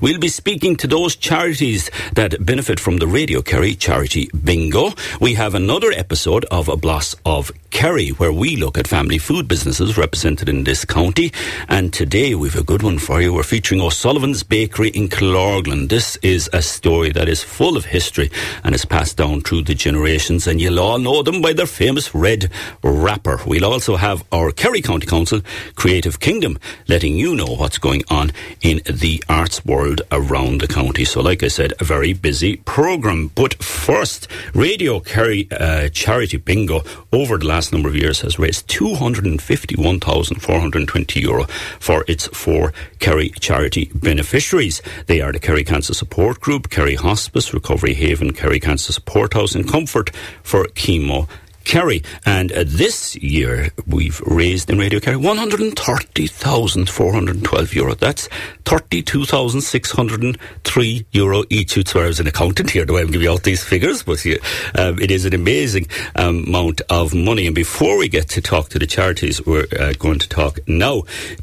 [0.00, 4.92] We'll be speaking to those charities that benefit from the Radio Kerry Charity Bingo.
[5.20, 9.46] We have another episode of A Bloss of Kerry, where we look at family food
[9.46, 11.32] businesses represented in this county.
[11.68, 13.32] And today we've a good one for you.
[13.32, 15.88] We're featuring O'Sullivan's Bakery in Killorglin.
[15.88, 18.30] This is a story that is full of history
[18.64, 22.14] and is passed down through the generations, and you'll all know them by their famous
[22.14, 22.50] red
[22.82, 23.38] wrapper.
[23.46, 25.42] We'll also have our Kerry County Council
[25.76, 26.58] Creative Kingdom
[26.88, 28.32] letting you know what's going on
[28.62, 31.04] in the arts world around the county.
[31.04, 33.28] So, like I said, a very busy programme.
[33.34, 36.82] But first, Radio Kerry uh, Charity Bingo
[37.12, 41.44] over the last last number of years has raised 251,420 euro
[41.80, 44.80] for its four Kerry charity beneficiaries.
[45.06, 49.56] They are the Kerry Cancer Support Group, Kerry Hospice, Recovery Haven, Kerry Cancer Support House,
[49.56, 50.10] and Comfort
[50.44, 51.28] for Chemo
[51.68, 52.02] Kerry.
[52.24, 57.94] And uh, this year we've raised in Radio Kerry 130,412 euro.
[57.94, 58.30] That's
[58.64, 61.86] 32,603 euro each.
[61.86, 64.38] So I was an accountant here, the way I'm giving out these figures, but yeah,
[64.74, 67.46] um, it is an amazing um, amount of money.
[67.46, 71.02] And before we get to talk to the charities, we're uh, going to talk now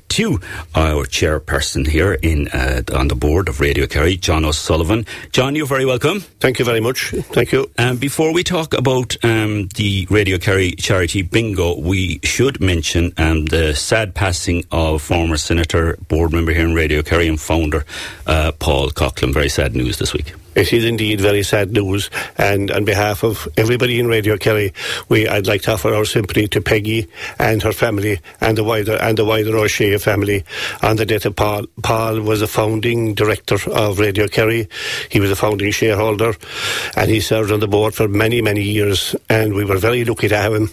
[0.09, 0.39] to
[0.73, 5.05] our chairperson here in uh, on the board of Radio Kerry, John O'Sullivan.
[5.31, 6.21] John, you're very welcome.
[6.39, 7.11] Thank you very much.
[7.11, 7.69] Thank you.
[7.77, 13.47] Um, before we talk about um, the Radio Kerry charity bingo, we should mention um,
[13.47, 17.83] the sad passing of former Senator, board member here in Radio Kerry, and founder
[18.25, 19.33] uh, Paul Coghlan.
[19.33, 20.33] Very sad news this week.
[20.55, 24.73] It is indeed very sad news, and on behalf of everybody in Radio Kerry,
[25.09, 28.95] we I'd like to offer our sympathy to Peggy and her family and the wider
[28.95, 30.45] and the wider O'Shea family
[30.81, 31.65] on the death of Paul.
[31.83, 34.69] Paul was a founding director of Radio Kerry.
[35.09, 36.33] He was a founding shareholder,
[36.95, 40.29] and he served on the board for many many years, and we were very lucky
[40.29, 40.69] to have him.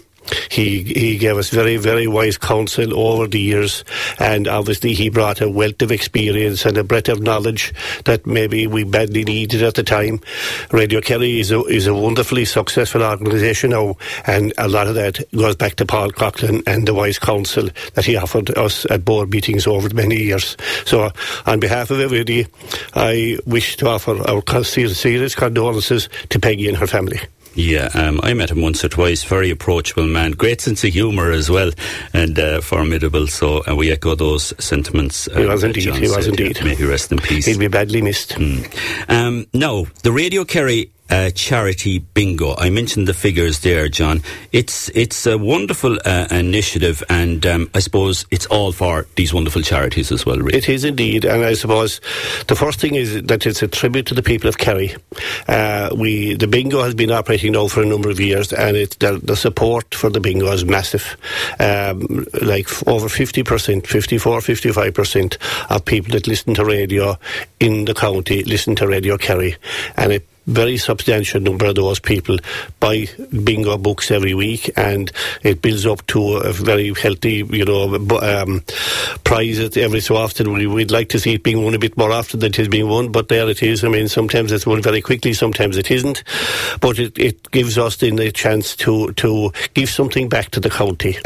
[0.50, 3.84] He he gave us very very wise counsel over the years,
[4.18, 8.66] and obviously he brought a wealth of experience and a breadth of knowledge that maybe
[8.66, 10.20] we badly needed at the time.
[10.70, 15.20] Radio Kerry is a is a wonderfully successful organisation now, and a lot of that
[15.32, 19.30] goes back to Paul Coghlan and the wise counsel that he offered us at board
[19.30, 20.56] meetings over many years.
[20.84, 21.10] So,
[21.46, 22.46] on behalf of everybody,
[22.94, 27.20] I wish to offer our serious condolences to Peggy and her family.
[27.54, 29.24] Yeah, um, I met him once or twice.
[29.24, 31.70] Very approachable man, great sense of humour as well,
[32.12, 33.26] and uh, formidable.
[33.26, 35.28] So uh, we echo those sentiments.
[35.28, 35.82] Uh, he was indeed.
[35.82, 36.62] John he was indeed.
[36.64, 37.46] May he rest in peace.
[37.46, 38.30] He'll be badly missed.
[38.30, 39.10] Mm.
[39.10, 42.54] Um, now, the Radio Kerry uh, charity bingo.
[42.56, 44.22] I mentioned the figures there, John.
[44.52, 49.62] It's it's a wonderful uh, initiative, and um, I suppose it's all for these wonderful
[49.62, 50.38] charities as well.
[50.38, 50.56] Really.
[50.56, 52.00] It is indeed, and I suppose
[52.46, 54.94] the first thing is that it's a tribute to the people of Kerry.
[55.48, 58.96] Uh, we the bingo has been operating now for a number of years, and it's
[58.96, 61.16] the, the support for the bingo is massive.
[61.60, 65.38] Um, like over fifty percent, 54, 55 percent
[65.68, 67.18] of people that listen to radio
[67.60, 69.56] in the county listen to Radio Kerry,
[69.96, 72.36] and it very substantial number of those people
[72.80, 73.06] buy
[73.44, 78.62] bingo books every week, and it builds up to a very healthy, you know, um,
[79.24, 80.52] prize every so often.
[80.52, 82.68] We, would like to see it being won a bit more often than it is
[82.68, 83.84] being won, but there it is.
[83.84, 86.24] I mean, sometimes it's won very quickly, sometimes it isn't,
[86.80, 90.70] but it, it gives us then the chance to to give something back to the
[90.70, 91.16] county.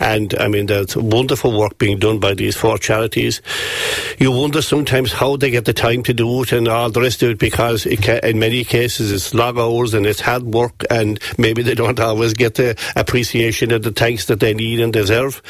[0.00, 3.42] And I mean, there's wonderful work being done by these four charities.
[4.18, 7.22] You wonder sometimes how they get the time to do it and all the rest
[7.22, 10.84] of it because it can, in many cases it's long hours and it's hard work
[10.90, 14.92] and maybe they don't always get the appreciation and the thanks that they need and
[14.92, 15.42] deserve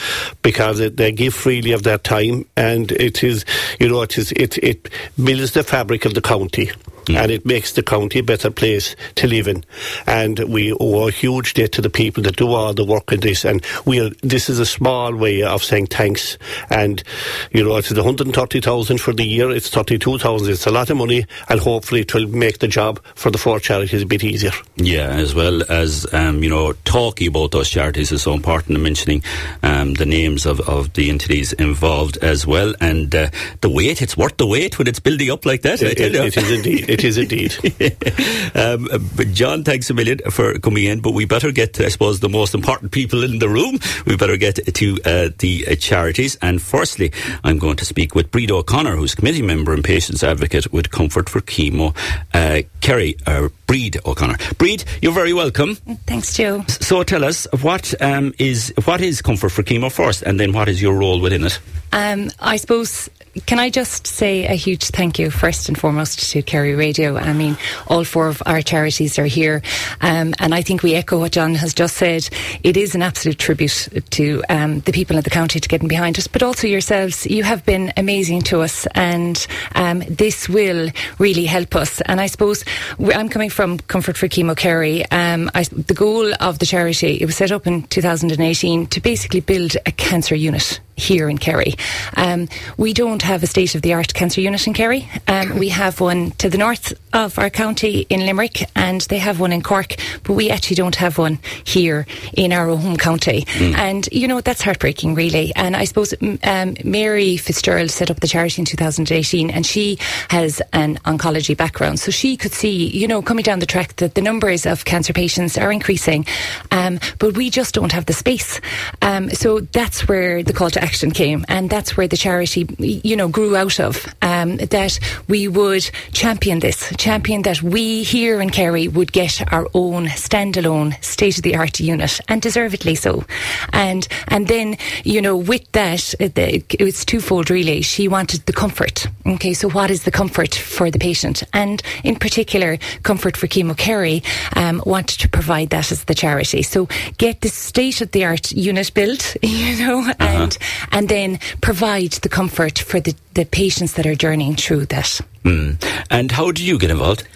[0.43, 3.45] because it, they give freely of their time and it is,
[3.81, 4.89] you know, it is, it, it
[5.23, 6.71] builds the fabric of the county.
[7.07, 7.17] Mm.
[7.23, 9.65] And it makes the county a better place to live in.
[10.07, 13.21] And we owe a huge debt to the people that do all the work in
[13.21, 13.45] this.
[13.45, 16.39] And we are, this is a small way of saying thanks.
[16.71, 17.03] And,
[17.51, 19.51] you know, it's 130,000 for the year.
[19.51, 20.51] It's 32,000.
[20.51, 21.27] It's a lot of money.
[21.49, 24.51] And hopefully it will make the job for the four charities a bit easier.
[24.77, 28.83] Yeah, as well as, um, you know, talking about those charities is so important and
[28.83, 29.23] mentioning
[29.63, 32.75] um, the names of, of the entities involved as well.
[32.81, 35.83] And uh, the wait, it's worth the wait when it's building up like that.
[35.83, 36.91] It, it, it is indeed.
[36.91, 37.55] It is indeed.
[38.55, 41.01] um, but John, thanks a million for coming in.
[41.01, 43.79] But we better get to, I suppose, the most important people in the room.
[44.07, 46.37] We better get to uh, the uh, charities.
[46.43, 47.13] And firstly,
[47.45, 51.29] I'm going to speak with Breed O'Connor, who's committee member and patients advocate with Comfort
[51.29, 51.97] for Chemo.
[52.33, 52.63] Uh,
[52.95, 54.37] Kerry, uh, Breed O'Connor.
[54.57, 55.75] Breed, you're very welcome.
[56.07, 56.65] Thanks, Joe.
[56.69, 60.69] So tell us what um, is what is Comfort for Chemo first, and then what
[60.69, 61.59] is your role within it?
[61.93, 63.11] Um, I suppose
[63.47, 67.17] can I just say a huge thank you first and foremost to Kerry Radio.
[67.17, 67.57] I mean,
[67.89, 69.63] all four of our charities are here,
[70.01, 72.29] um, and I think we echo what John has just said.
[72.63, 76.19] It is an absolute tribute to um, the people of the county to getting behind
[76.19, 77.27] us, but also yourselves.
[77.27, 79.45] You have been amazing to us, and
[79.75, 82.01] um, this will really help us.
[82.03, 82.65] And I suppose
[82.99, 85.05] I'm coming from Comfort for Chemo Kerry.
[85.11, 89.41] Um, I, the goal of the charity it was set up in 2018 to basically
[89.41, 91.75] build a cancer unit here in Kerry.
[92.17, 95.09] Um, we don't have a state of the art cancer unit in Kerry.
[95.29, 99.41] Um, we have one to the north of our county in Limerick, and they have
[99.41, 102.07] one in Cork, but we actually don't have one here
[102.37, 103.43] in our home county.
[103.43, 103.75] Mm.
[103.75, 105.53] And, you know, that's heartbreaking, really.
[105.55, 106.15] And I suppose
[106.45, 109.99] um, Mary Fitzgerald set up the charity in 2018, and she
[110.31, 112.01] has an oncology background.
[112.01, 115.13] So she could see, you know, coming down the track that the numbers of cancer
[115.13, 116.27] patients are increasing,
[116.71, 118.61] um, but we just don't have the space.
[119.03, 123.17] Um, so that's where the call to action came, and that's where the charity, you
[123.17, 124.07] know, grew out of.
[124.23, 129.67] Um, that we would champion this, champion that we here in Kerry would get our
[129.75, 133.25] own standalone state of the art unit, and deservedly so.
[133.73, 137.83] And and then you know, with that, it was twofold really.
[137.83, 139.07] She wanted the comfort.
[139.27, 143.77] Okay, so what is the comfort for the patient, and in particular, comfort for Chemo
[143.77, 144.23] Kerry
[144.57, 146.63] um, wanted to provide that as the charity.
[146.63, 150.15] So get the state of the art unit built, you know, uh-huh.
[150.19, 150.59] and
[150.93, 155.21] and then provide the comfort for the, the patients that are journeying through that.
[155.45, 155.83] Mm.
[156.11, 157.27] And how did you get involved?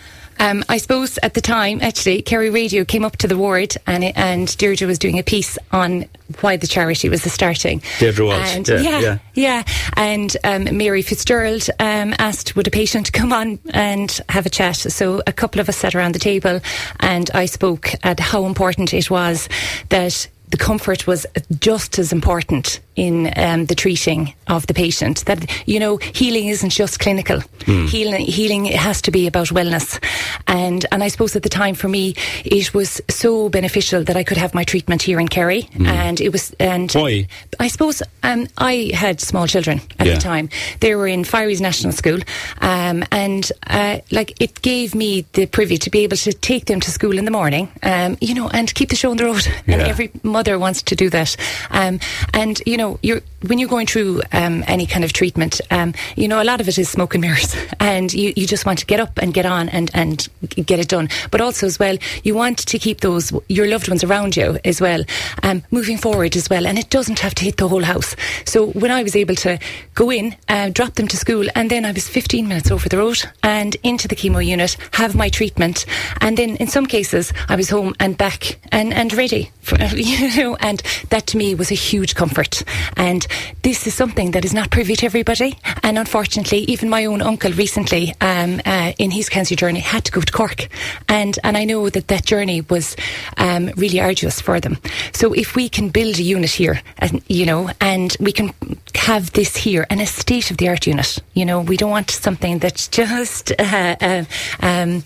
[0.41, 4.05] Um, I suppose at the time, actually, Kerry Radio came up to the ward and
[4.17, 6.07] and Deirdre was doing a piece on
[6.41, 7.83] why the charity was starting.
[7.99, 9.19] Deirdre was, and, yeah, yeah, yeah.
[9.35, 9.63] yeah.
[9.97, 14.77] And um, Mary Fitzgerald um, asked would a patient come on and have a chat.
[14.77, 16.61] So a couple of us sat around the table,
[17.01, 19.49] and I spoke at how important it was
[19.89, 21.27] that the comfort was
[21.59, 25.25] just as important in um, the treating of the patient.
[25.27, 27.39] That you know, healing isn't just clinical.
[27.61, 27.89] Mm.
[27.89, 30.03] Healing, healing has to be about wellness.
[30.47, 32.15] And and I suppose at the time for me,
[32.45, 35.63] it was so beneficial that I could have my treatment here in Kerry.
[35.63, 35.87] Mm.
[35.87, 37.29] And it was and why?
[37.61, 40.15] I suppose um, I had small children at yeah.
[40.15, 40.49] the time.
[40.81, 42.19] They were in Firies National School,
[42.61, 46.81] um, and uh, like it gave me the privy to be able to take them
[46.81, 47.71] to school in the morning.
[47.83, 49.47] Um, you know, and keep the show on the road.
[49.69, 49.75] Yeah.
[49.75, 51.37] And every mother wants to do that.
[51.71, 52.01] Um,
[52.33, 56.27] and you know, you're when you're going through um, any kind of treatment, um, you
[56.27, 58.87] know, a lot of it is smoke and mirrors, and you, you just want to
[58.87, 60.29] get up and get on and, and
[60.67, 61.09] get it done.
[61.31, 64.81] But also, as well, you want to keep those, your loved ones around you as
[64.81, 65.05] well,
[65.43, 66.67] um, moving forward as well.
[66.67, 68.17] And it doesn't have to hit the whole house.
[68.45, 69.59] So when I was able to
[69.95, 72.99] go in, uh, drop them to school, and then I was 15 minutes over the
[72.99, 75.87] road and into the chemo unit, have my treatment,
[76.21, 80.37] and then in some cases, I was home and back and, and ready, for, you
[80.37, 82.65] know, and that to me was a huge comfort.
[82.97, 83.28] And
[83.63, 85.59] this is something that is not privy to everybody.
[85.83, 90.13] And unfortunately, even my own uncle recently, um, uh, in his cancer journey, had to
[90.13, 90.69] go to Cork.
[91.09, 92.97] And, and I know that that journey was
[93.37, 94.79] um, really arduous for them.
[95.13, 98.55] So if we can build a unit here, and, you know, and we can
[98.95, 102.11] have this here, and a state of the art unit, you know, we don't want
[102.11, 104.25] something that's just, uh, uh,
[104.61, 105.03] um,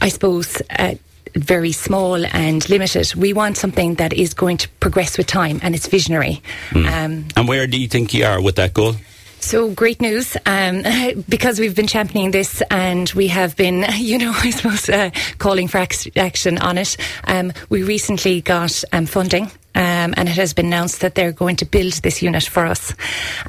[0.00, 0.94] I suppose, uh,
[1.34, 3.14] very small and limited.
[3.14, 6.42] We want something that is going to progress with time and it's visionary.
[6.70, 6.86] Mm.
[6.86, 8.94] Um, and where do you think you are with that goal?
[9.40, 10.82] So great news um,
[11.28, 15.68] because we've been championing this and we have been, you know, I suppose uh, calling
[15.68, 15.78] for
[16.16, 16.96] action on it.
[17.24, 19.50] Um, we recently got um, funding.
[19.72, 22.92] Um, and it has been announced that they're going to build this unit for us.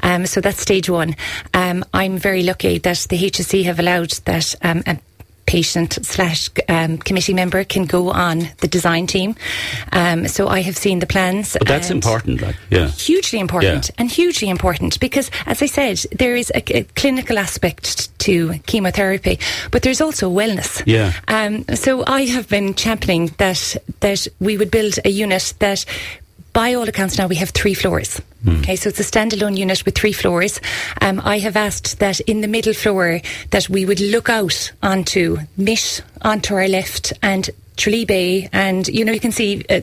[0.04, 1.16] Um, so that's stage one.
[1.52, 4.98] Um, I'm very lucky that the HSE have allowed that a
[5.46, 9.34] patient slash um, committee member can go on the design team.
[9.92, 11.56] Um, so I have seen the plans.
[11.58, 12.88] But that's important, like, yeah.
[12.88, 13.94] Hugely important yeah.
[13.98, 19.38] and hugely important because, as I said, there is a, a, clinical aspect to chemotherapy,
[19.70, 20.82] but there's also wellness.
[20.86, 21.12] Yeah.
[21.28, 25.84] Um, so I have been championing that, that we would build a unit that
[26.52, 28.20] by all accounts now we have three floors.
[28.44, 28.60] Mm.
[28.60, 30.60] Okay, so it's a standalone unit with three floors.
[31.00, 33.20] Um, I have asked that in the middle floor
[33.50, 39.04] that we would look out onto Mish onto our left and Tralee Bay, and you
[39.04, 39.80] know you can see uh,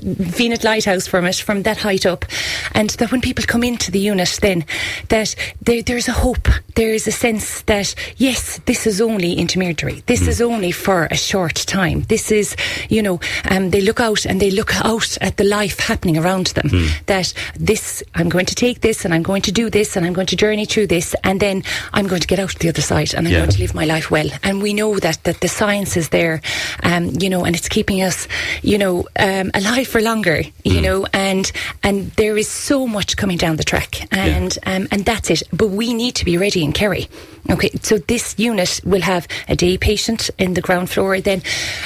[0.63, 2.25] Lighthouse from it from that height up,
[2.73, 4.65] and that when people come into the unit, then
[5.09, 10.03] that there, there's a hope, there is a sense that yes, this is only intermediary,
[10.05, 10.27] this mm.
[10.27, 12.01] is only for a short time.
[12.03, 12.55] This is,
[12.89, 13.19] you know,
[13.49, 16.69] um, they look out and they look out at the life happening around them.
[16.69, 17.05] Mm.
[17.05, 20.13] That this, I'm going to take this, and I'm going to do this, and I'm
[20.13, 23.13] going to journey through this, and then I'm going to get out the other side,
[23.13, 23.39] and I'm yeah.
[23.39, 24.29] going to live my life well.
[24.43, 26.41] And we know that that the science is there,
[26.83, 28.27] um, you know, and it's keeping us,
[28.61, 30.83] you know, um, alive for longer, you mm.
[30.83, 31.49] know, and
[31.81, 34.75] and there is so much coming down the track, and yeah.
[34.75, 35.43] um, and that's it.
[35.53, 37.07] But we need to be ready in Kerry.
[37.49, 41.21] Okay, so this unit will have a day patient in the ground floor.
[41.21, 41.41] Then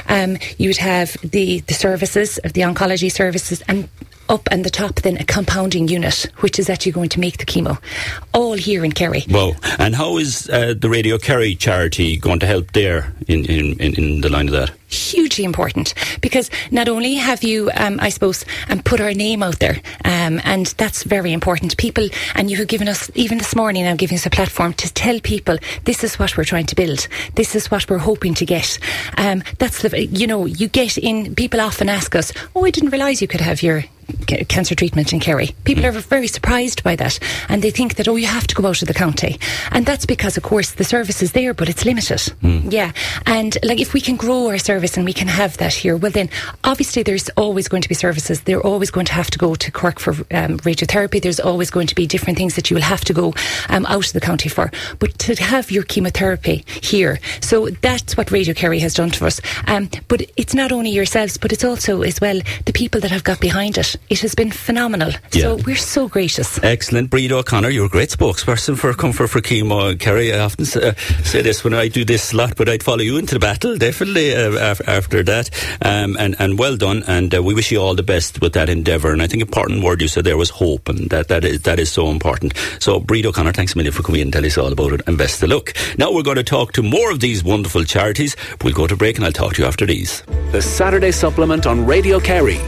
[0.10, 3.88] um, you would have the the services, of the oncology services, and
[4.30, 7.46] up and the top then a compounding unit, which is actually going to make the
[7.46, 7.78] chemo,
[8.34, 9.26] all here in Kerry.
[9.30, 9.52] Wow.
[9.78, 14.22] And how is uh, the Radio Kerry charity going to help there in, in, in
[14.22, 14.72] the line of that?
[14.94, 19.60] Hugely important because not only have you, um, I suppose, um, put our name out
[19.60, 21.78] there, um, and that's very important.
[21.78, 24.94] People, and you have given us, even this morning, I'm giving us a platform to
[24.94, 28.46] tell people this is what we're trying to build, this is what we're hoping to
[28.46, 28.80] get.
[29.18, 32.92] Um, that's the, you know, you get in, people often ask us, oh, I didn't
[32.92, 33.84] realise you could have your
[34.48, 35.56] cancer treatment in Kerry.
[35.64, 37.20] People are very surprised by that
[37.50, 39.40] and they think that, oh, you have to go out of the county.
[39.72, 42.20] And that's because, of course, the service is there, but it's limited.
[42.42, 42.72] Mm.
[42.72, 42.92] Yeah.
[43.26, 45.96] And like if we can grow our service service and we can have that here,
[45.96, 46.30] well, then
[46.64, 48.42] obviously there's always going to be services.
[48.42, 51.22] They're always going to have to go to Cork for um, radiotherapy.
[51.22, 53.34] There's always going to be different things that you will have to go
[53.70, 54.72] um, out of the county for.
[55.00, 59.40] But to have your chemotherapy here, so that's what Radio Kerry has done to us.
[59.68, 63.24] Um, but it's not only yourselves, but it's also as well the people that have
[63.24, 63.96] got behind it.
[64.10, 65.12] It has been phenomenal.
[65.32, 65.42] Yeah.
[65.42, 66.62] So we're so gracious.
[66.64, 67.10] Excellent.
[67.10, 69.98] Breed O'Connor, you're a great spokesperson for Comfort for Chemo.
[69.98, 73.02] Kerry, I often say, uh, say this when I do this slot, but I'd follow
[73.02, 74.36] you into the battle, definitely.
[74.36, 75.50] Uh, after that.
[75.82, 77.04] Um, and, and well done.
[77.08, 79.12] And uh, we wish you all the best with that endeavour.
[79.12, 81.62] And I think a important word you said there was hope, and that, that, is,
[81.62, 82.54] that is so important.
[82.80, 85.02] So, Breed O'Connor, thanks a million for coming in and telling us all about it,
[85.06, 85.74] and best of luck.
[86.00, 88.36] Now we're going to talk to more of these wonderful charities.
[88.64, 90.24] We'll go to break, and I'll talk to you after these.
[90.52, 92.60] The Saturday Supplement on Radio Kerry.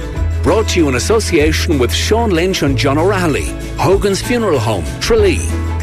[0.43, 3.47] Brought to you in association with Sean Lynch and John O'Reilly,
[3.77, 5.74] Hogan's Funeral Home, Tralee.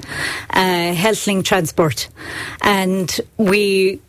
[0.52, 2.08] uh, HealthLink Transport,
[2.62, 4.00] and we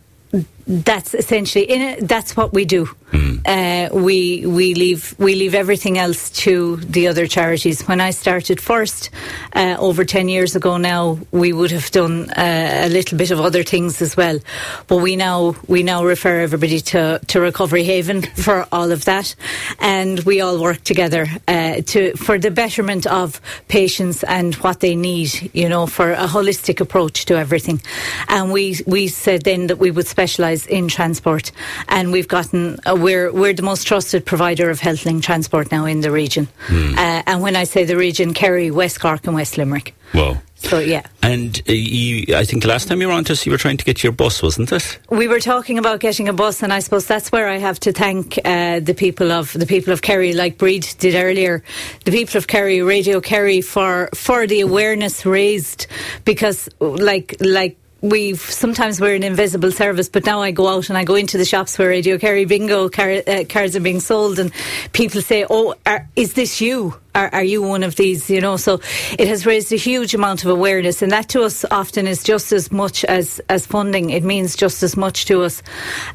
[0.67, 2.89] that's essentially in it, that's what we do.
[3.11, 3.41] Mm.
[3.45, 7.87] Uh, we we leave we leave everything else to the other charities.
[7.87, 9.09] When I started first,
[9.53, 13.39] uh, over ten years ago now, we would have done uh, a little bit of
[13.39, 14.39] other things as well.
[14.87, 19.35] But we now we now refer everybody to, to Recovery Haven for all of that,
[19.79, 24.95] and we all work together uh, to for the betterment of patients and what they
[24.95, 25.49] need.
[25.53, 27.81] You know, for a holistic approach to everything.
[28.27, 31.51] And we we said then that we would specialise in transport,
[31.87, 36.11] and we've gotten we're we're the most trusted provider of HealthLink transport now in the
[36.11, 36.47] region.
[36.67, 36.97] Mm.
[36.97, 39.93] Uh, and when I say the region, Kerry, West Cork, and West Limerick.
[40.13, 40.41] Wow.
[40.55, 41.05] So yeah.
[41.21, 43.77] And uh, you, I think last time you were on to us, you were trying
[43.77, 44.99] to get your bus, wasn't it?
[45.09, 47.91] We were talking about getting a bus, and I suppose that's where I have to
[47.91, 51.63] thank uh, the people of the people of Kerry, like Breed did earlier,
[52.05, 55.87] the people of Kerry, Radio Kerry, for for the awareness raised,
[56.25, 60.97] because like like we've sometimes we're an invisible service, but now I go out and
[60.97, 64.39] I go into the shops where Radio Kerry bingo car, uh, cards are being sold,
[64.39, 64.51] and
[64.93, 68.29] people say, "Oh, are, is this you?" are, are you one of these?
[68.29, 68.79] You know, so
[69.17, 72.51] it has raised a huge amount of awareness, and that to us often is just
[72.51, 74.11] as much as as funding.
[74.11, 75.63] It means just as much to us.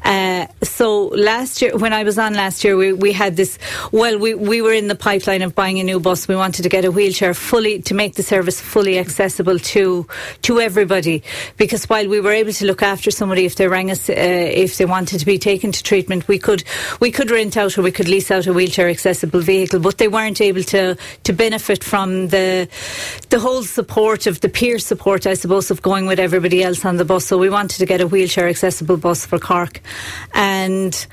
[0.03, 3.59] Uh, so last year, when I was on last year, we, we had this.
[3.91, 6.27] Well, we we were in the pipeline of buying a new bus.
[6.27, 10.07] We wanted to get a wheelchair fully to make the service fully accessible to
[10.43, 11.23] to everybody.
[11.57, 14.77] Because while we were able to look after somebody if they rang us, uh, if
[14.77, 16.63] they wanted to be taken to treatment, we could
[16.99, 20.07] we could rent out or we could lease out a wheelchair accessible vehicle, but they
[20.07, 22.67] weren't able to to benefit from the
[23.29, 26.97] the whole support of the peer support, I suppose, of going with everybody else on
[26.97, 27.25] the bus.
[27.25, 29.81] So we wanted to get a wheelchair accessible bus for Cork,
[30.33, 31.07] and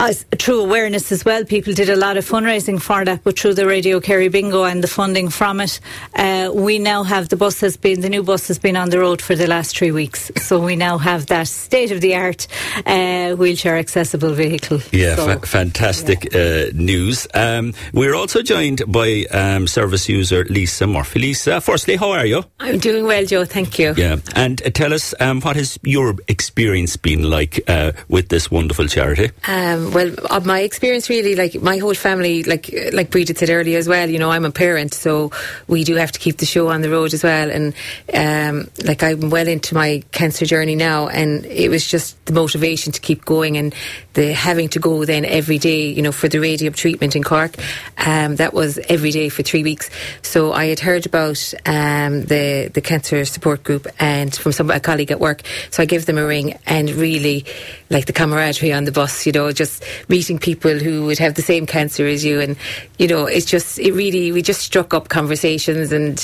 [0.00, 3.54] as, through awareness as well, people did a lot of fundraising for that, but through
[3.54, 5.80] the Radio Kerry Bingo and the funding from it,
[6.14, 8.98] uh, we now have the bus has been, the new bus has been on the
[8.98, 10.30] road for the last three weeks.
[10.36, 12.46] So we now have that state of the art
[12.86, 14.80] uh, wheelchair accessible vehicle.
[14.92, 16.38] Yeah, so, fa- fantastic yeah.
[16.38, 17.26] Uh, news.
[17.34, 21.18] Um, we're also joined by um, service user Lisa Murphy.
[21.18, 22.44] Lisa, firstly, how are you?
[22.60, 23.44] I'm doing well, Joe.
[23.44, 23.94] Thank you.
[23.96, 28.50] Yeah, and uh, tell us um, what has your experience been like uh, with this
[28.50, 29.30] wonderful charity?
[29.46, 33.78] Um, well, uh, my experience really, like my whole family, like like Breda said earlier
[33.78, 34.08] as well.
[34.08, 35.30] You know, I'm a parent, so
[35.66, 37.50] we do have to keep the show on the road as well.
[37.50, 37.74] And
[38.14, 42.92] um, like I'm well into my cancer journey now, and it was just the motivation
[42.92, 43.74] to keep going and
[44.14, 47.56] the having to go then every day, you know, for the radium treatment in Cork.
[48.04, 49.90] Um, that was every day for three weeks.
[50.22, 54.80] So I had heard about um, the the cancer support group and from some a
[54.80, 55.42] colleague at work.
[55.70, 57.44] So I gave them a ring and really
[57.90, 59.77] like the camaraderie on the bus, you know, just
[60.08, 62.40] meeting people who would have the same cancer as you.
[62.40, 62.56] And,
[62.98, 66.18] you know, it's just, it really, we just struck up conversations and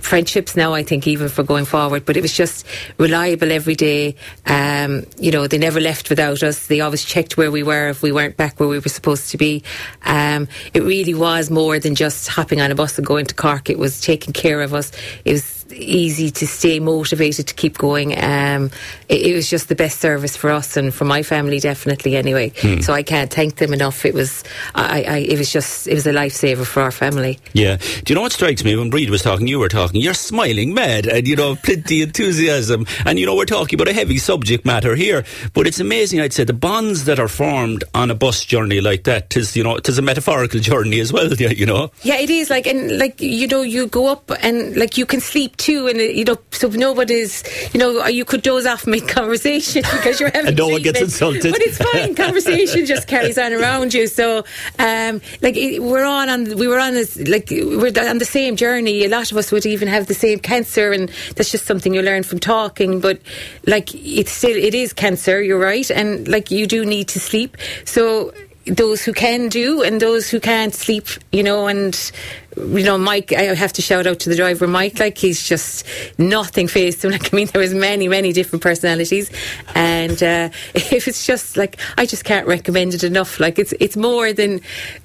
[0.00, 2.04] friendships now, I think, even for going forward.
[2.04, 2.66] But it was just
[2.98, 4.16] reliable every day.
[4.46, 6.66] Um, you know, they never left without us.
[6.66, 9.38] They always checked where we were if we weren't back where we were supposed to
[9.38, 9.62] be.
[10.04, 13.70] Um, it really was more than just hopping on a bus and going to Cork.
[13.70, 14.92] It was taking care of us.
[15.24, 18.12] It was easy to stay motivated to keep going.
[18.22, 18.70] Um,
[19.08, 22.16] it, it, was just the best service for us and for my family, definitely.
[22.16, 22.80] Anyway, hmm.
[22.80, 24.04] so I can't thank them enough.
[24.04, 24.44] It was,
[24.74, 27.38] I, I, it was just, it was a lifesaver for our family.
[27.52, 27.76] Yeah.
[27.76, 29.46] Do you know what strikes me when Breed was talking?
[29.46, 30.00] You were talking.
[30.00, 33.92] You're smiling mad, and you know, plenty enthusiasm, and you know, we're talking about a
[33.92, 35.24] heavy subject matter here.
[35.52, 36.20] But it's amazing.
[36.20, 39.64] I'd say the bonds that are formed on a bus journey like that is, you
[39.64, 41.24] know, it is a metaphorical journey as well.
[41.34, 41.90] Yeah, you know.
[42.02, 42.48] Yeah, it is.
[42.48, 45.98] Like and like you know, you go up and like you can sleep too, and
[45.98, 47.42] you know, so nobody's,
[47.72, 50.48] you know, you could doze off make conversation because you're having.
[50.48, 51.52] and no one gets insulted.
[51.52, 52.14] But it's fine.
[52.24, 54.06] conversation just carries on around you.
[54.06, 54.44] So,
[54.78, 58.56] um, like it, we're on, on, we were on this, like we're on the same
[58.56, 59.04] journey.
[59.04, 62.02] A lot of us would even have the same cancer, and that's just something you
[62.02, 63.00] learn from talking.
[63.00, 63.20] But
[63.66, 65.42] like, it's still, it is cancer.
[65.42, 67.56] You're right, and like you do need to sleep.
[67.84, 68.32] So
[68.66, 72.12] those who can do and those who can't sleep, you know, and
[72.56, 75.86] you know, Mike, I have to shout out to the driver, Mike, like he's just
[76.18, 77.14] nothing faced him.
[77.14, 79.30] Like, I mean, there was many, many different personalities
[79.76, 83.38] and, uh, it was just like, I just can't recommend it enough.
[83.38, 84.60] Like, it's, it's more than,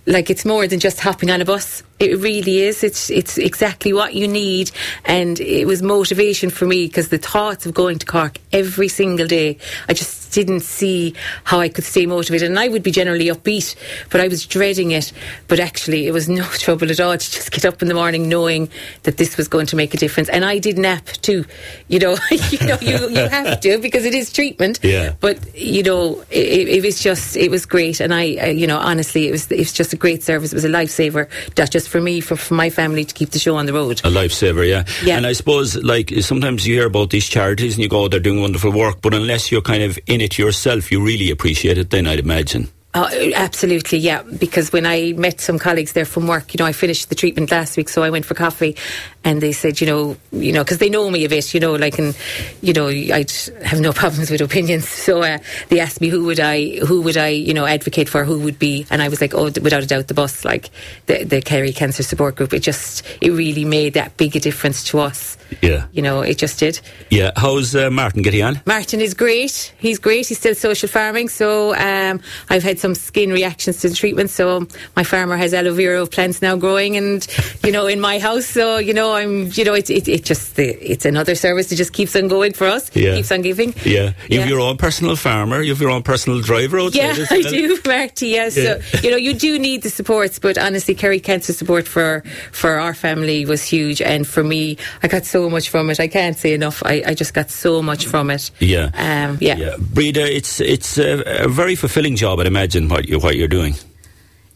[0.08, 1.84] like, it's more than just hopping on a bus.
[2.00, 2.84] It really is.
[2.84, 4.72] It's, it's exactly what you need.
[5.06, 9.27] And it was motivation for me because the thoughts of going to Cork every single
[9.27, 12.50] day, I just didn't see how I could stay motivated.
[12.50, 13.75] And I would be generally upbeat,
[14.10, 15.12] but I was dreading it.
[15.47, 18.30] But actually, it was no trouble at all to just get up in the morning
[18.30, 18.69] knowing
[19.04, 20.30] that this was going to make a difference.
[20.30, 21.45] And I did nap too.
[21.88, 24.80] You know, you know, you, you have to because it is treatment.
[24.84, 25.13] Yeah.
[25.19, 28.77] But you know, it, it was just it was great, and I, I, you know,
[28.77, 30.51] honestly, it was it was just a great service.
[30.51, 33.39] It was a lifesaver, not just for me, for, for my family to keep the
[33.39, 33.99] show on the road.
[33.99, 34.86] A lifesaver, yeah.
[35.04, 35.17] Yeah.
[35.17, 38.41] And I suppose like sometimes you hear about these charities and you go, they're doing
[38.41, 41.89] wonderful work, but unless you're kind of in it yourself, you really appreciate it.
[41.89, 42.69] Then I'd imagine.
[42.95, 44.23] Oh, absolutely, yeah.
[44.23, 47.52] Because when I met some colleagues there from work, you know, I finished the treatment
[47.52, 48.75] last week, so I went for coffee,
[49.23, 51.73] and they said, you know, you know, because they know me a bit, you know,
[51.73, 52.17] like, and
[52.62, 53.32] you know, I'd
[53.63, 54.89] have no problems with opinions.
[54.89, 58.25] So uh, they asked me who would I, who would I, you know, advocate for,
[58.25, 60.71] who would be, and I was like, oh, without a doubt, the bus, like
[61.06, 62.54] the the Kerry Cancer Support Group.
[62.54, 65.38] It just, it really made that big a difference to us.
[65.62, 66.80] Yeah, you know, it just did.
[67.12, 68.62] Yeah, how's uh, Martin getting on?
[68.65, 69.73] Martin is great.
[69.78, 70.28] He's great.
[70.28, 74.30] He's still social farming, so um, I've had some skin reactions to the treatment.
[74.30, 74.65] So
[74.96, 77.26] my farmer has aloe vera plants now growing, and
[77.63, 78.46] you know, in my house.
[78.46, 81.94] So you know, I'm you know, it it, it just it's another service that just
[81.94, 82.89] keeps on going for us.
[82.96, 83.15] Yeah.
[83.15, 83.74] keeps on giving.
[83.86, 85.62] Yeah, you have your own personal farmer.
[85.62, 86.80] You have your own personal driver.
[86.92, 88.28] Yeah, I do, Marty.
[88.28, 88.44] Yeah.
[88.44, 88.50] yeah.
[88.50, 92.80] so you know, you do need the supports, but honestly, Kerry Cancer support for for
[92.80, 96.00] our family was huge, and for me, I got so much from it.
[96.00, 96.82] I can't say enough.
[96.86, 98.52] I, I just got so much from it.
[98.60, 99.58] Yeah, um, yeah.
[99.58, 99.76] yeah.
[99.80, 102.39] Breda, it's it's a, a very fulfilling job.
[102.39, 103.75] I'd imagine what you what you're doing.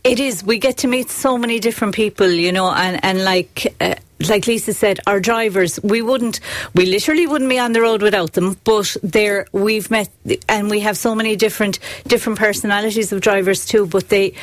[0.04, 0.44] It is.
[0.44, 3.76] We get to meet so many different people, you know, and and like.
[3.80, 3.96] Uh,
[4.30, 6.40] like Lisa said, our drivers, we wouldn't,
[6.74, 8.56] we literally wouldn't be on the road without them.
[8.64, 10.10] But there, we've met,
[10.48, 13.86] and we have so many different different personalities of drivers too.
[13.86, 14.34] But they,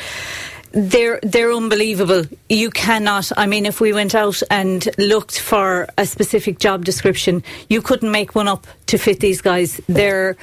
[0.71, 2.25] they're they're unbelievable.
[2.49, 3.31] You cannot.
[3.37, 8.11] I mean, if we went out and looked for a specific job description, you couldn't
[8.11, 9.81] make one up to fit these guys.
[9.87, 10.37] They're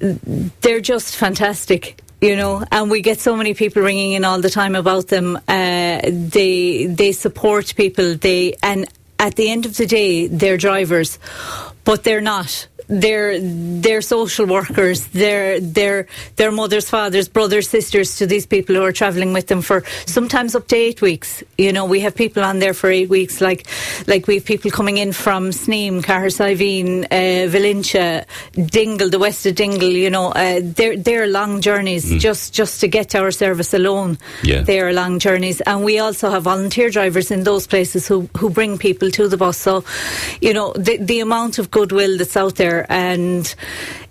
[0.00, 4.50] they're just fantastic you know, and we get so many people ringing in all the
[4.50, 5.36] time about them.
[5.36, 8.14] Uh, they they support people.
[8.14, 8.86] They and
[9.18, 11.18] at the end of the day, they're drivers,
[11.84, 15.06] but they're not they're they're social workers.
[15.08, 19.62] They're they're their mothers, fathers, brothers, sisters to these people who are travelling with them
[19.62, 21.42] for sometimes up to eight weeks.
[21.58, 23.40] You know, we have people on there for eight weeks.
[23.40, 23.66] Like
[24.06, 29.54] like we have people coming in from Sneem, Cahersiveen, uh, Valentia, Dingle, the west of
[29.54, 29.88] Dingle.
[29.88, 32.18] You know, uh, they're they're long journeys mm.
[32.18, 34.18] just just to get to our service alone.
[34.42, 34.62] Yeah.
[34.62, 38.50] they are long journeys, and we also have volunteer drivers in those places who who
[38.50, 39.56] bring people to the bus.
[39.56, 39.84] So,
[40.40, 43.54] you know, the the amount of goodwill that's out there, and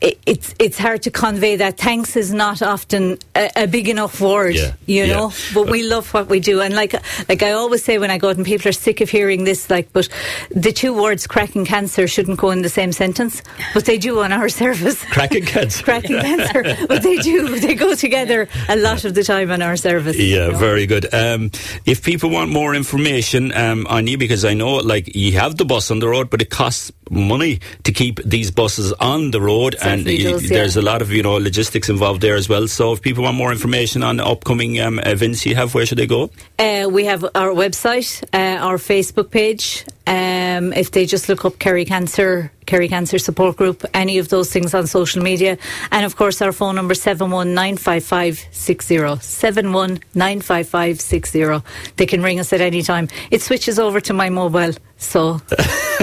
[0.01, 1.78] it, it's it's hard to convey that.
[1.78, 4.73] Thanks is not often a, a big enough word, yeah.
[4.86, 5.30] you know.
[5.30, 5.54] Yeah.
[5.54, 6.93] But we love what we do, and like
[7.30, 9.69] like I always say when I go out and people are sick of hearing this,
[9.69, 10.10] like, but
[10.51, 13.41] the two words "cracking cancer" shouldn't go in the same sentence,
[13.73, 15.04] but they do on our service.
[15.06, 17.60] Cracking cancer, cracking cancer, but they do.
[17.60, 20.17] They go together a lot of the time on our service.
[20.17, 20.58] Yeah, you know?
[20.58, 21.13] very good.
[21.13, 21.51] Um,
[21.86, 25.65] if people want more information um, on you, because I know like you have the
[25.65, 29.75] bus on the road, but it costs money to keep these buses on the road,
[29.75, 30.81] and Certainly does, there's yeah.
[30.81, 32.67] a lot of you know logistics involved there as well.
[32.67, 36.07] So if people want more information on upcoming um, events you have, where should they
[36.07, 36.31] go?
[36.59, 39.85] Uh, we have our website, uh, our Facebook page.
[40.07, 44.51] Um, if they just look up Kerry Cancer, Kerry Cancer Support Group, any of those
[44.51, 45.58] things on social media,
[45.91, 49.99] and of course our phone number seven one nine five five six zero seven one
[50.13, 51.63] nine five five six zero.
[51.97, 53.08] They can ring us at any time.
[53.32, 55.41] It switches over to my mobile, so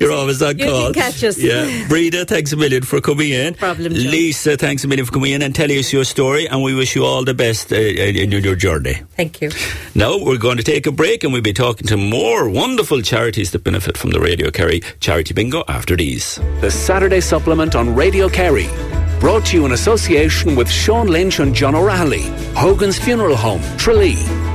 [0.00, 0.84] You're always on You call.
[0.92, 1.38] can catch us.
[1.38, 3.54] Yeah, Breda, thanks a million for coming in.
[3.54, 4.10] problem, Joe.
[4.10, 6.94] Lisa, thanks a million for coming in and telling us your story, and we wish
[6.96, 8.94] you all the best uh, in your your journey.
[9.16, 9.50] Thank you.
[9.94, 13.50] Now we're going to take a break and we'll be talking to more wonderful charities
[13.52, 16.36] that benefit from the Radio Kerry Charity Bingo after these.
[16.60, 18.68] The Saturday Supplement on Radio Kerry.
[19.18, 22.22] Brought to you in association with Sean Lynch and John O'Reilly,
[22.54, 24.51] Hogan's Funeral Home, Tralee.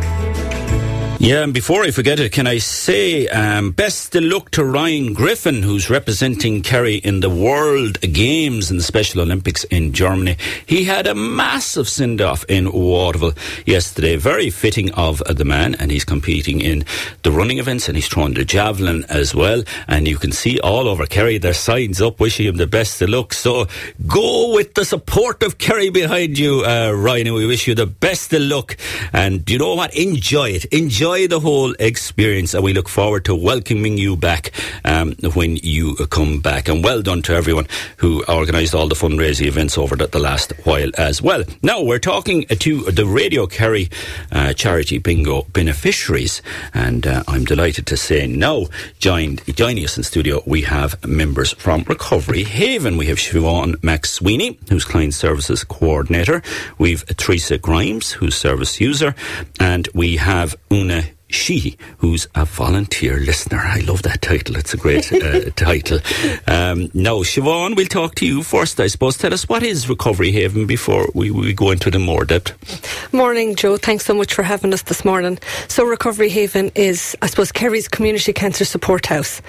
[1.19, 5.13] Yeah, and before I forget it, can I say um, best of luck to Ryan
[5.13, 10.37] Griffin, who's representing Kerry in the World Games and the Special Olympics in Germany.
[10.67, 13.33] He had a massive send off in Waterville
[13.65, 14.15] yesterday.
[14.15, 16.85] Very fitting of the man, and he's competing in
[17.23, 19.63] the running events and he's throwing the javelin as well.
[19.87, 23.09] And you can see all over Kerry their signs up wishing him the best of
[23.09, 23.33] luck.
[23.33, 23.65] So
[24.05, 27.87] go with the support of Kerry behind you, uh, Ryan, and we wish you the
[27.87, 28.77] best of luck.
[29.13, 29.95] And you know what?
[29.95, 30.65] Enjoy it.
[30.65, 34.51] Enjoy the whole experience, and we look forward to welcoming you back
[34.83, 36.67] um, when you come back.
[36.67, 37.65] And well done to everyone
[37.95, 41.45] who organised all the fundraising events over the, the last while as well.
[41.63, 43.89] Now we're talking to the Radio Kerry
[44.33, 46.41] uh, Charity Bingo beneficiaries,
[46.73, 48.65] and uh, I'm delighted to say now
[48.99, 52.97] joined joining us in studio we have members from Recovery Haven.
[52.97, 56.43] We have Siobhan McSweeney, who's Client Services Coordinator.
[56.77, 59.15] We've Teresa Grimes, who's Service User,
[59.57, 60.96] and we have Una
[61.29, 63.59] she, who's a volunteer listener.
[63.59, 64.55] I love that title.
[64.55, 65.99] It's a great uh, title.
[66.47, 69.17] Um, now, Siobhan, we'll talk to you first, I suppose.
[69.17, 73.13] Tell us what is Recovery Haven before we, we go into the more depth.
[73.13, 73.77] Morning, Joe.
[73.77, 75.37] Thanks so much for having us this morning.
[75.67, 79.41] So, Recovery Haven is, I suppose, Kerry's community cancer support house.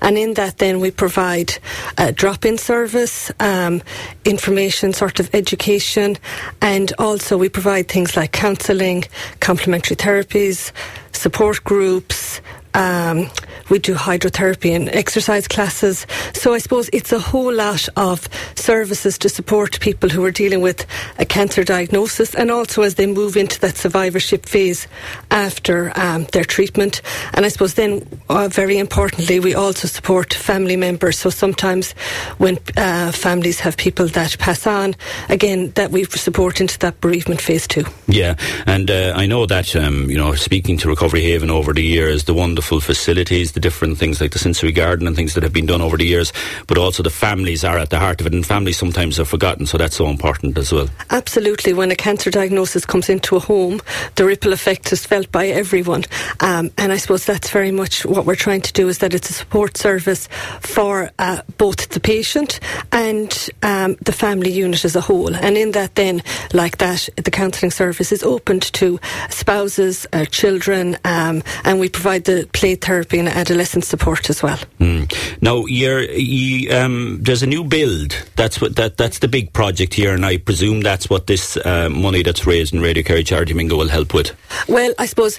[0.00, 1.58] And in that, then, we provide
[1.98, 3.82] a drop in service, um,
[4.24, 6.16] information, sort of education,
[6.62, 9.04] and also we provide things like counselling,
[9.40, 10.72] complementary therapies,
[11.16, 12.40] support groups.
[12.76, 13.30] Um,
[13.70, 16.06] we do hydrotherapy and exercise classes.
[16.34, 20.60] So I suppose it's a whole lot of services to support people who are dealing
[20.60, 20.86] with
[21.18, 24.86] a cancer diagnosis and also as they move into that survivorship phase
[25.30, 27.00] after um, their treatment.
[27.32, 31.18] And I suppose then, uh, very importantly, we also support family members.
[31.18, 31.92] So sometimes
[32.36, 34.94] when uh, families have people that pass on,
[35.30, 37.84] again, that we support into that bereavement phase too.
[38.06, 38.36] Yeah,
[38.66, 42.24] and uh, I know that, um, you know, speaking to Recovery Haven over the years,
[42.24, 45.66] the wonderful facilities, the different things like the sensory garden and things that have been
[45.66, 46.32] done over the years,
[46.66, 49.66] but also the families are at the heart of it, and families sometimes are forgotten,
[49.66, 50.88] so that's so important as well.
[51.10, 51.72] Absolutely.
[51.72, 53.80] When a cancer diagnosis comes into a home,
[54.16, 56.04] the ripple effect is felt by everyone.
[56.40, 59.30] Um, and I suppose that's very much what we're trying to do is that it's
[59.30, 60.28] a support service
[60.60, 62.60] for uh, both the patient
[62.92, 65.34] and um, the family unit as a whole.
[65.34, 68.98] And in that, then, like that, the counselling service is opened to
[69.30, 74.58] spouses, uh, children, um, and we provide the play therapy and adolescent support as well.
[74.80, 75.12] Mm.
[75.42, 78.16] Now, you're, you, um, there's a new build.
[78.36, 81.88] That's what that that's the big project here, and I presume that's what this uh,
[81.90, 84.34] money that's raised in Radio Kerry Charity Bingo will help with.
[84.68, 85.38] Well, I suppose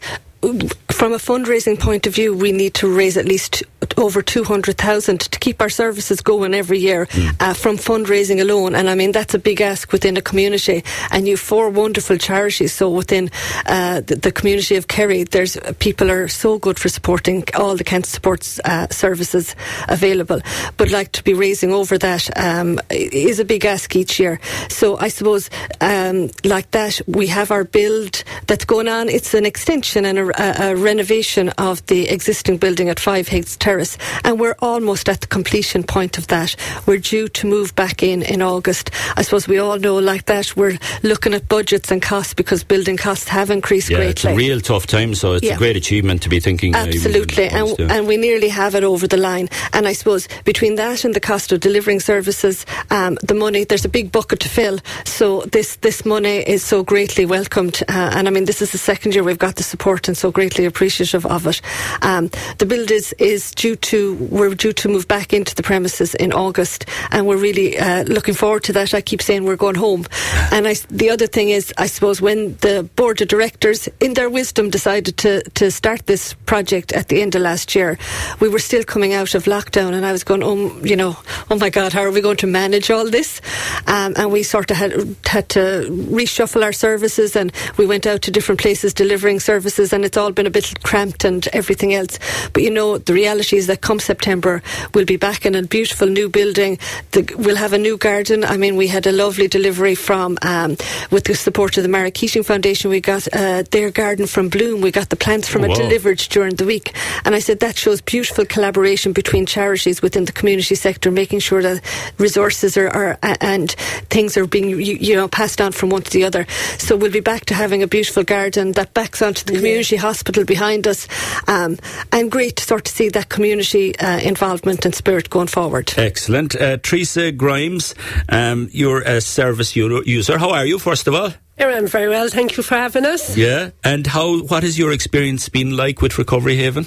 [0.98, 3.64] from a fundraising point of view, we need to raise at least
[3.98, 7.36] over 200,000 to keep our services going every year mm.
[7.40, 8.76] uh, from fundraising alone.
[8.76, 10.84] And I mean, that's a big ask within a community.
[11.12, 12.74] And you four wonderful charities.
[12.74, 13.30] So within
[13.66, 17.84] uh, the, the, community of Kerry, there's people are so good for supporting all the
[17.84, 19.56] cancer support uh, services
[19.88, 20.42] available.
[20.78, 24.40] But like to be raising over that um, is a big ask each year.
[24.70, 25.50] So I suppose
[25.82, 29.10] um, like that, we have our build that's going on.
[29.10, 33.58] It's an extension and a, a, a renovation of the existing building at Five Haig's
[33.58, 36.56] Terrace, and we're almost at the completion point of that.
[36.86, 38.92] We're due to move back in in August.
[39.16, 40.56] I suppose we all know like that.
[40.56, 44.12] We're looking at budgets and costs because building costs have increased yeah, greatly.
[44.12, 45.56] It's a real tough time, so it's yeah.
[45.56, 46.76] a great achievement to be thinking.
[46.76, 49.50] Absolutely, uh, and, and, we nearly have it over the line.
[49.74, 53.86] And I suppose between that and the cost of delivering services, um, the money there's
[53.86, 54.80] a big bucket to fill.
[55.06, 58.78] So this this money is so greatly welcomed, uh, and I mean this is the
[58.78, 61.62] second year we've got the support, and so greatly appreciative of it.
[62.02, 66.16] Um, the build is is due to we're due to move back into the premises
[66.16, 68.94] in August, and we're really uh, looking forward to that.
[68.94, 70.06] I keep saying we're going home,
[70.52, 74.30] and I, the other thing is I suppose when the board of directors, in their
[74.30, 77.98] wisdom, decided to to start this project at the end of last year,
[78.40, 81.16] we were still coming out of lockdown, and I was going, oh, you know,
[81.50, 83.42] oh my God, how are we going to manage all this?
[83.88, 88.22] Um, and we sort of had had to reshuffle our services, and we went out
[88.24, 92.18] to different places delivering services, and it's all been a bit cramped and everything else.
[92.54, 96.08] But you know, the reality is that come September, we'll be back in a beautiful
[96.08, 96.80] new building.
[97.12, 98.44] The, we'll have a new garden.
[98.44, 100.72] I mean, we had a lovely delivery from, um,
[101.12, 104.82] with the support of the Mary Keating Foundation, we got uh, their garden from bloom.
[104.82, 106.96] We got the plants from oh, it delivered during the week.
[107.26, 111.62] And I said that shows beautiful collaboration between charities within the community sector, making sure
[111.62, 111.84] that
[112.18, 113.72] resources are, are and
[114.10, 116.48] things are being, you, you, know, passed on from one to the other.
[116.78, 120.08] So we'll be back to having a beautiful garden that backs onto the community yeah.
[120.08, 121.08] hospital behind us.
[121.48, 121.78] Um,
[122.12, 125.94] and great to sort of see that community uh, involvement and spirit going forward.
[125.98, 126.56] Excellent.
[126.56, 127.96] Uh, Teresa Grimes,
[128.30, 130.38] um, you're a service user.
[130.38, 131.32] How are you, first of all?
[131.60, 133.36] I'm very well, thank you for having us.
[133.36, 134.42] Yeah, and how?
[134.42, 136.86] What has your experience been like with Recovery Haven?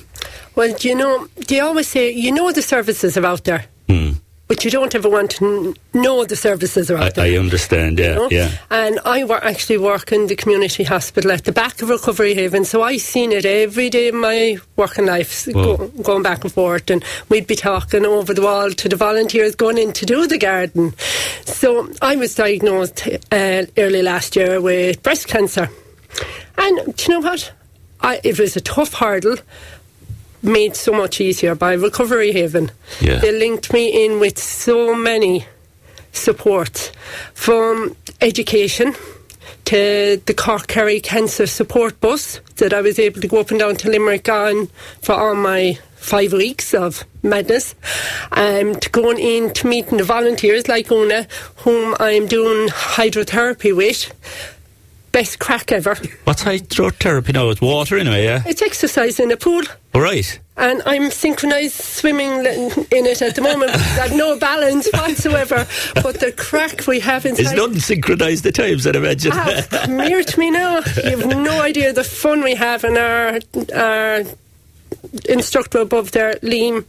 [0.54, 3.66] Well, do you know, they always say, you know the services are out there.
[3.88, 4.19] Hmm
[4.50, 7.24] but you don't ever want to know the services are out I, there.
[7.26, 8.28] I understand, yeah, you know?
[8.32, 8.50] yeah.
[8.68, 12.64] And I wor- actually work in the community hospital at the back of Recovery Haven,
[12.64, 16.90] so I've seen it every day of my working life, go, going back and forth,
[16.90, 20.36] and we'd be talking over the wall to the volunteers going in to do the
[20.36, 20.96] garden.
[21.44, 25.70] So I was diagnosed uh, early last year with breast cancer.
[26.58, 27.52] And do you know what?
[28.00, 29.36] I, it was a tough hurdle,
[30.42, 32.70] made so much easier by Recovery Haven.
[33.00, 33.18] Yeah.
[33.18, 35.46] They linked me in with so many
[36.12, 36.92] supports
[37.34, 38.94] from education
[39.66, 43.60] to the Cork Kerry Cancer Support Bus that I was able to go up and
[43.60, 44.66] down to Limerick on
[45.00, 47.74] for all my five weeks of madness.
[48.32, 51.26] Um, to going in to meeting the volunteers like Una,
[51.58, 54.12] whom I'm doing hydrotherapy with
[55.12, 55.96] best crack ever.
[56.24, 57.50] What's hydrotherapy now?
[57.50, 58.42] It's water anyway, yeah?
[58.46, 59.62] It's exercise in a pool.
[59.94, 60.38] All right.
[60.56, 63.70] And I'm synchronised swimming in it at the moment.
[63.74, 65.66] I've no balance whatsoever.
[65.94, 67.42] But the crack we have inside.
[67.42, 69.32] It's not synchronised at times, I'd imagine.
[69.34, 70.76] Ah, here to me now.
[71.02, 73.40] You have no idea the fun we have in our,
[73.74, 74.22] our
[75.28, 76.84] instructor above there, Liam.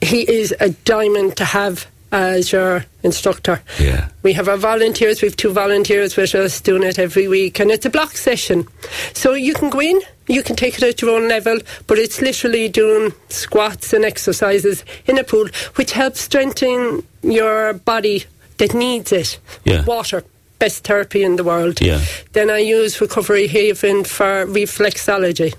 [0.00, 3.60] He is a diamond to have as your instructor.
[3.78, 4.08] Yeah.
[4.22, 7.70] We have our volunteers, we have two volunteers with us doing it every week, and
[7.70, 8.66] it's a block session.
[9.12, 12.22] So you can go in, you can take it at your own level, but it's
[12.22, 18.24] literally doing squats and exercises in a pool, which helps strengthen your body
[18.56, 19.38] that needs it.
[19.64, 19.84] Yeah.
[19.84, 20.24] Water.
[20.58, 21.82] Best therapy in the world.
[21.82, 22.02] Yeah.
[22.32, 25.54] Then I use Recovery Haven for reflexology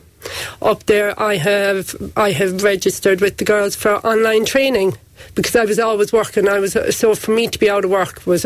[0.61, 4.97] up there I have I have registered with the girls for online training
[5.35, 6.47] because I was always working.
[6.47, 8.45] I was so for me to be out of work was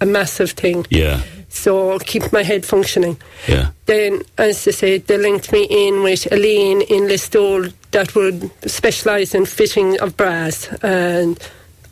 [0.00, 0.86] a massive thing.
[0.90, 1.22] Yeah.
[1.48, 3.18] So keep my head functioning.
[3.46, 3.70] Yeah.
[3.84, 9.34] Then, as I said, they linked me in with Elaine in Listowel that would specialise
[9.34, 11.38] in fitting of bras and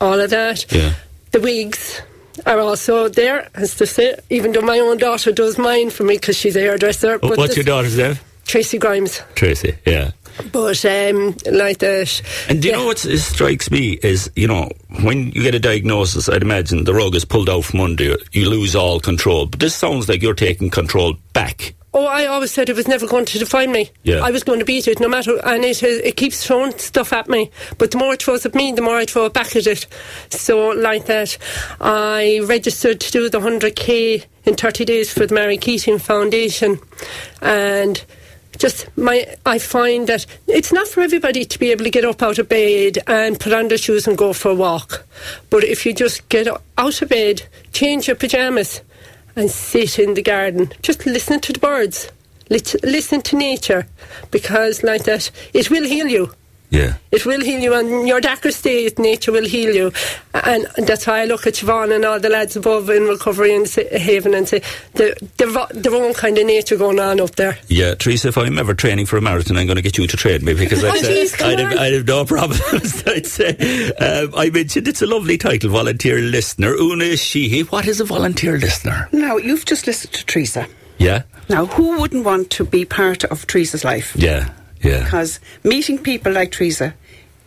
[0.00, 0.64] all of that.
[0.72, 0.94] Yeah.
[1.32, 2.00] The wigs
[2.46, 6.14] are also there, as to say, even though my own daughter does mine for me
[6.16, 7.18] because she's a hairdresser.
[7.18, 8.18] What's your daughter's name?
[8.46, 9.22] Tracy Grimes.
[9.34, 10.12] Tracy, yeah.
[10.52, 12.22] But um, like that.
[12.48, 12.80] And do you yeah.
[12.80, 14.70] know what strikes me is, you know,
[15.02, 18.18] when you get a diagnosis, I'd imagine the rug is pulled out from under you.
[18.32, 19.46] You lose all control.
[19.46, 21.74] But this sounds like you're taking control back.
[21.92, 23.90] Oh, I always said it was never going to define me.
[24.04, 24.20] Yeah.
[24.20, 27.28] I was going to beat it no matter, and it it keeps throwing stuff at
[27.28, 27.50] me.
[27.78, 29.88] But the more it throws at me, the more I throw it back at it.
[30.30, 31.36] So, like that,
[31.80, 36.78] I registered to do the 100k in 30 days for the Mary Keating Foundation,
[37.42, 38.04] and
[38.60, 42.22] just my I find that it's not for everybody to be able to get up
[42.22, 45.06] out of bed and put on their shoes and go for a walk.
[45.48, 46.46] But if you just get
[46.76, 47.42] out of bed,
[47.72, 48.82] change your pajamas
[49.34, 52.10] and sit in the garden, just listen to the birds,
[52.50, 53.86] listen to nature
[54.30, 56.34] because like that it will heal you.
[56.70, 56.94] Yeah.
[57.10, 59.92] It will heal you, and your darker state, nature will heal you.
[60.32, 63.66] And that's why I look at Siobhan and all the lads above in recovery and
[63.68, 64.62] Haven and say,
[64.94, 67.58] they're, they're their own kind of nature going on up there.
[67.66, 70.16] Yeah, Teresa, if I'm ever training for a marathon, I'm going to get you to
[70.16, 73.02] train me because I'd, oh, geez, I'd, have, I'd, have, no problems.
[73.06, 73.90] I'd say.
[73.98, 76.74] Um, I mentioned it's a lovely title, volunteer listener.
[76.74, 79.08] Una Sheehy, what is a volunteer listener?
[79.10, 80.68] Now, you've just listened to Teresa.
[80.98, 81.22] Yeah.
[81.48, 84.14] Now, who wouldn't want to be part of Teresa's life?
[84.14, 84.52] Yeah.
[84.82, 85.04] Yeah.
[85.04, 86.94] Because meeting people like Teresa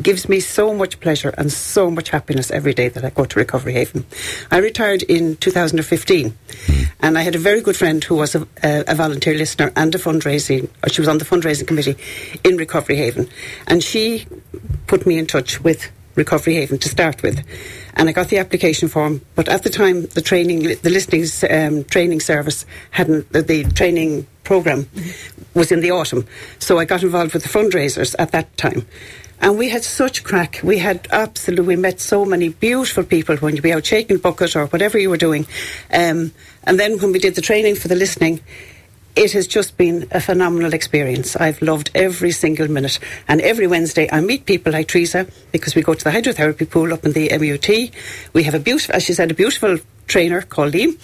[0.02, 3.40] gives me so much pleasure and so much happiness every day that I go to
[3.40, 4.06] Recovery Haven.
[4.52, 6.90] I retired in 2015 mm.
[7.00, 9.94] and I had a very good friend who was a, a, a, volunteer listener and
[9.96, 11.96] a fundraising, or she was on the fundraising committee
[12.44, 13.30] in Recovery Haven.
[13.68, 14.26] And she
[14.88, 17.44] put me in touch with Recovery Haven to start with.
[17.96, 21.84] And I got the application form, but at the time, the training, the listening um,
[21.86, 24.90] training service hadn't, the, training program
[25.54, 26.28] was in the autumn.
[26.60, 28.86] So I got involved with the fundraisers at that time.
[29.42, 30.62] And we had such crack.
[30.64, 34.56] We had absolutely, we met so many beautiful people when you'd be out shaking bucket
[34.56, 35.46] or whatever you were doing.
[35.92, 36.32] Um,
[36.64, 38.40] and then when we did the training for the listening,
[39.16, 41.36] it has just been a phenomenal experience.
[41.36, 43.00] I've loved every single minute.
[43.28, 46.94] And every Wednesday, I meet people like Teresa because we go to the hydrotherapy pool
[46.94, 47.92] up in the MUT.
[48.34, 50.98] We have a beautiful, as she said, a beautiful trainer called Liam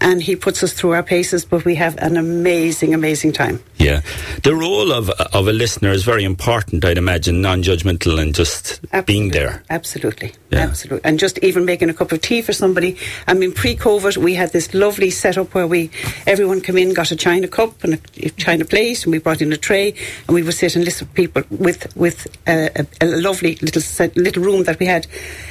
[0.00, 3.62] and he puts us through our paces, but we have an amazing, amazing time.
[3.76, 4.00] Yeah.
[4.42, 8.80] The role of, of a listener is very important, I'd imagine, non judgmental and just
[8.92, 9.02] Absolutely.
[9.02, 9.62] being there.
[9.68, 10.32] Absolutely.
[10.50, 10.60] Yeah.
[10.60, 11.08] Absolutely.
[11.08, 12.96] And just even making a cup of tea for somebody.
[13.26, 15.90] I mean, pre COVID, we had this lovely setup where we,
[16.26, 19.52] everyone came in, got a china cup and a china plate, and we brought in
[19.52, 19.94] a tray,
[20.26, 23.82] and we would sit and listen to people with, with a, a, a lovely little,
[23.82, 25.06] set, little room that we had.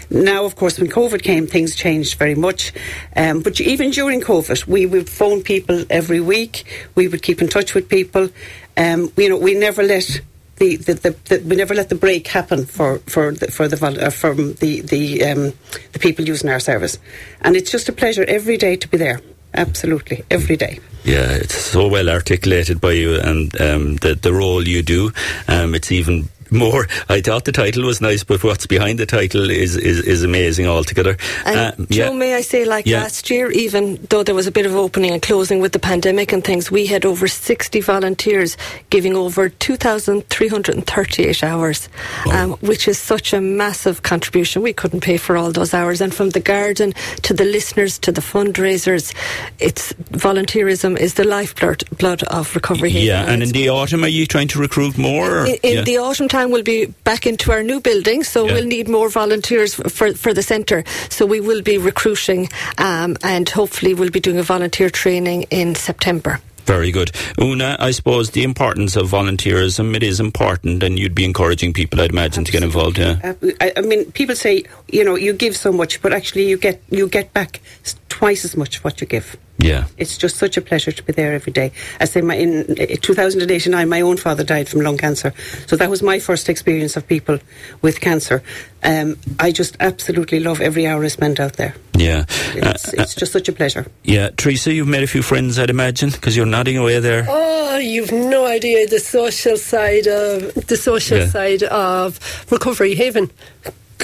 [0.09, 2.73] Now, of course, when COVID came, things changed very much.
[3.15, 6.63] Um, but even during COVID, we would phone people every week.
[6.95, 8.29] We would keep in touch with people.
[8.75, 10.21] Um, you know, we never let
[10.59, 14.05] the, the, the, the, we never let the break happen for for the, for the
[14.05, 15.53] uh, from the the um,
[15.93, 16.99] the people using our service,
[17.41, 19.21] and it's just a pleasure every day to be there.
[19.53, 20.79] Absolutely, every day.
[21.03, 25.11] Yeah, it's so well articulated by you and um, the the role you do.
[25.47, 26.87] Um, it's even more.
[27.07, 30.67] I thought the title was nice, but what's behind the title is is, is amazing
[30.67, 31.17] altogether.
[31.45, 32.17] And uh, Joe, yeah.
[32.17, 33.01] may I say, like yeah.
[33.01, 36.31] last year, even though there was a bit of opening and closing with the pandemic
[36.31, 38.57] and things, we had over 60 volunteers
[38.89, 41.89] giving over 2,338 hours,
[42.25, 42.31] oh.
[42.31, 44.61] um, which is such a massive contribution.
[44.61, 46.01] We couldn't pay for all those hours.
[46.01, 49.13] And from the garden to the listeners to the fundraisers,
[49.59, 52.89] it's volunteerism is the lifeblood blood of recovery.
[52.89, 53.03] Here.
[53.03, 55.45] Yeah, and in the autumn, are you trying to recruit more?
[55.45, 55.81] In, in yeah.
[55.83, 58.53] the autumn time, time we'll be back into our new building, so yeah.
[58.53, 60.83] we'll need more volunteers for, for the centre.
[61.09, 65.75] So we will be recruiting um, and hopefully we'll be doing a volunteer training in
[65.75, 66.39] September.
[66.65, 67.11] Very good.
[67.41, 71.99] Una, I suppose the importance of volunteerism, it is important and you'd be encouraging people,
[71.99, 72.51] I'd imagine, Absolutely.
[72.51, 73.55] to get involved, yeah.
[73.59, 76.81] I, I, mean, people say, you know, you give so much, but actually you get,
[76.89, 77.59] you get back
[78.07, 79.35] twice as much what you give.
[79.59, 79.85] Yeah.
[79.97, 81.71] It's just such a pleasure to be there every day.
[81.99, 85.33] I say my, in 2089, my own father died from lung cancer.
[85.67, 87.39] So that was my first experience of people
[87.81, 88.41] with cancer.
[88.83, 91.75] Um, I just absolutely love every hour I spend out there.
[91.95, 92.25] Yeah.
[92.55, 93.85] It's, uh, it's just such a pleasure.
[94.03, 94.29] Yeah.
[94.37, 97.25] Teresa, you've made a few friends, I'd imagine, because you're nodding away there.
[97.27, 101.27] Oh, you've no idea the social side of, the social yeah.
[101.27, 103.29] side of Recovery Haven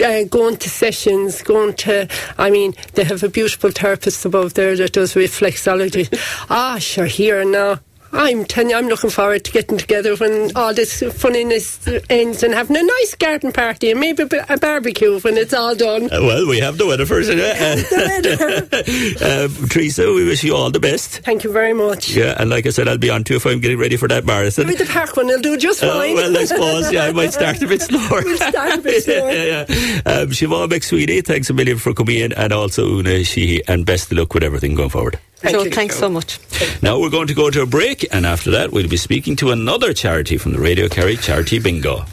[0.04, 4.76] uh, going to sessions, going to, I mean, they have a beautiful therapist above there
[4.76, 6.08] that does reflexology.
[6.50, 7.80] ah, sure, here and now.
[8.16, 12.54] I'm telling you, I'm looking forward to getting together when all this funniness ends and
[12.54, 16.06] having a nice garden party and maybe a barbecue when it's all done.
[16.06, 17.28] Uh, well, we have the weather for it.
[19.22, 21.20] uh, Teresa, we wish you all the best.
[21.20, 22.10] Thank you very much.
[22.16, 24.24] Yeah, and like I said, I'll be on too if I'm getting ready for that
[24.26, 24.68] marathon.
[24.68, 26.14] Maybe the park one will do just uh, fine.
[26.14, 28.22] Uh, well, I suppose, yeah, I might start a bit slower.
[28.24, 29.32] we'll start a bit slower.
[29.32, 30.02] yeah, yeah.
[30.12, 34.10] Um, Siobhan McSweeney, thanks a million for coming in, and also Una Sheehy, and best
[34.12, 35.20] of luck with everything going forward.
[35.46, 36.02] Thank so you, thanks Joe.
[36.02, 36.40] so much.
[36.82, 39.52] Now we're going to go to a break, and after that, we'll be speaking to
[39.52, 42.06] another charity from the Radio Kerry Charity Bingo.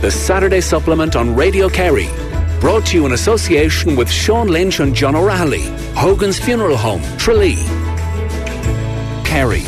[0.00, 2.08] The Saturday supplement on Radio Kerry.
[2.60, 5.62] Brought to you in association with Sean Lynch and John O'Reilly,
[5.94, 7.56] Hogan's Funeral Home, Tralee.
[9.24, 9.62] Kerry.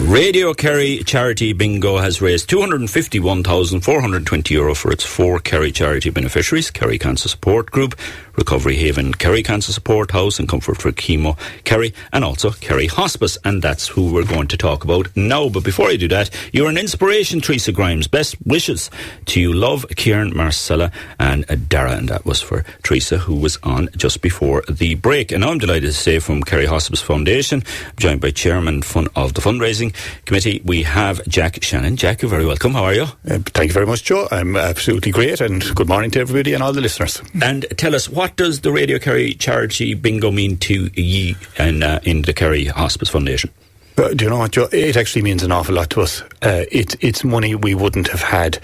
[0.00, 6.98] Radio Kerry Charity Bingo has raised 251,420 euro for its four Kerry charity beneficiaries Kerry
[6.98, 7.94] Cancer Support Group,
[8.36, 13.38] Recovery Haven, Kerry Cancer Support House, and Comfort for Chemo Kerry, and also Kerry Hospice.
[13.44, 15.48] And that's who we're going to talk about now.
[15.48, 18.06] But before I do that, you're an inspiration, Teresa Grimes.
[18.06, 18.90] Best wishes
[19.26, 19.52] to you.
[19.52, 21.92] Love, Kieran, Marcella, and Dara.
[21.92, 25.32] And that was for Teresa, who was on just before the break.
[25.32, 27.62] And I'm delighted to say from Kerry Hospice Foundation,
[27.96, 28.82] joined by Chairman
[29.14, 29.94] of the Fundraising
[30.24, 31.96] Committee, we have Jack Shannon.
[31.96, 32.72] Jack, you're very welcome.
[32.72, 33.02] How are you?
[33.02, 34.28] Uh, thank you very much, Joe.
[34.30, 37.22] I'm absolutely great, and good morning to everybody and all the listeners.
[37.40, 42.00] And tell us, what does the Radio Kerry charity bingo mean to ye and uh,
[42.02, 43.50] in the Kerry Hospice Foundation?
[43.98, 44.56] Uh, do you know what?
[44.74, 46.22] It actually means an awful lot to us.
[46.42, 48.58] Uh, it, it's money we wouldn't have had.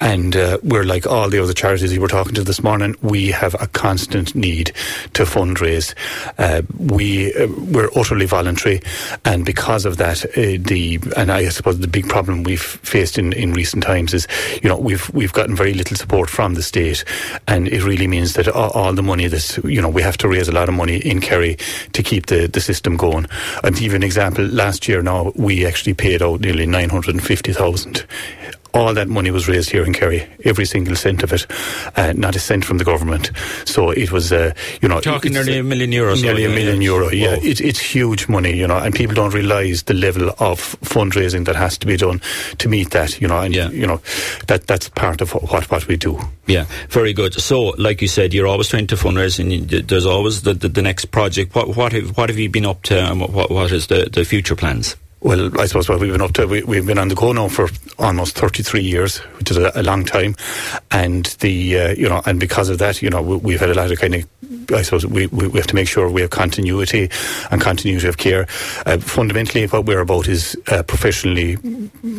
[0.00, 2.94] And uh, we're like all the other charities you were talking to this morning.
[3.02, 4.72] We have a constant need
[5.14, 5.94] to fundraise.
[6.38, 8.80] Uh, we, uh, we're utterly voluntary.
[9.24, 13.32] And because of that, uh, the, and I suppose the big problem we've faced in,
[13.32, 14.28] in recent times is,
[14.62, 17.04] you know, we've, we've gotten very little support from the state.
[17.48, 20.28] And it really means that all, all the money that, you know, we have to
[20.28, 21.56] raise a lot of money in Kerry
[21.92, 23.26] to keep the, the system going.
[23.64, 28.06] And to give you an example, last year now we actually paid out nearly 950,000
[28.78, 31.46] all that money was raised here in Kerry, every single cent of it,
[31.96, 33.32] uh, not a cent from the government.
[33.64, 37.10] So it was, uh, you know, talking nearly a million euros, nearly a million euro.
[37.10, 41.44] Yeah, it, it's huge money, you know, and people don't realise the level of fundraising
[41.46, 42.20] that has to be done
[42.58, 43.68] to meet that, you know, and yeah.
[43.70, 44.00] you know
[44.46, 46.18] that that's part of what what we do.
[46.46, 47.34] Yeah, very good.
[47.34, 50.82] So, like you said, you're always trying to fundraise, and there's always the, the, the
[50.82, 51.54] next project.
[51.54, 54.24] What what have what have you been up to, and what what is the the
[54.24, 54.96] future plans?
[55.20, 57.48] Well, I suppose what we've been up to, we, have been on the go now
[57.48, 60.36] for almost 33 years, which is a, a long time.
[60.92, 63.74] And the, uh, you know, and because of that, you know, we, have had a
[63.74, 64.24] lot of kind of,
[64.72, 67.10] I suppose we, we, have to make sure we have continuity
[67.50, 68.46] and continuity of care.
[68.86, 71.56] Uh, fundamentally, what we're about is professionally,